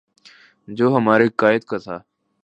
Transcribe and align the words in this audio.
جو 0.67 0.85
ہمارے 0.95 1.27
قاہد 1.39 1.63
کا 1.69 1.77
تھا 1.77 1.97